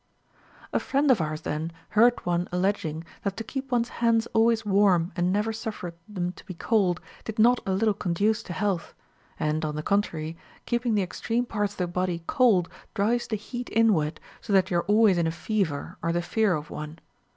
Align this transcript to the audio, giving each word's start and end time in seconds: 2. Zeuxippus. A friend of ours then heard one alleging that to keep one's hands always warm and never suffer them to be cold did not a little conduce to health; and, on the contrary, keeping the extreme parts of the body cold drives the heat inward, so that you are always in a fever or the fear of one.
2. 0.01 0.03
Zeuxippus. 0.03 0.67
A 0.73 0.79
friend 0.79 1.11
of 1.11 1.21
ours 1.21 1.41
then 1.41 1.71
heard 1.89 2.25
one 2.25 2.47
alleging 2.51 3.03
that 3.21 3.37
to 3.37 3.43
keep 3.43 3.71
one's 3.71 3.89
hands 3.89 4.25
always 4.33 4.65
warm 4.65 5.11
and 5.15 5.31
never 5.31 5.53
suffer 5.53 5.93
them 6.09 6.31
to 6.31 6.43
be 6.47 6.55
cold 6.55 6.99
did 7.23 7.37
not 7.37 7.59
a 7.67 7.71
little 7.71 7.93
conduce 7.93 8.41
to 8.41 8.51
health; 8.51 8.95
and, 9.39 9.63
on 9.63 9.75
the 9.75 9.83
contrary, 9.83 10.35
keeping 10.65 10.95
the 10.95 11.03
extreme 11.03 11.45
parts 11.45 11.73
of 11.73 11.77
the 11.77 11.85
body 11.85 12.23
cold 12.25 12.67
drives 12.95 13.27
the 13.27 13.35
heat 13.35 13.69
inward, 13.73 14.19
so 14.41 14.51
that 14.51 14.71
you 14.71 14.77
are 14.77 14.85
always 14.85 15.19
in 15.19 15.27
a 15.27 15.31
fever 15.31 15.99
or 16.01 16.11
the 16.11 16.23
fear 16.23 16.55
of 16.55 16.71
one. 16.71 16.97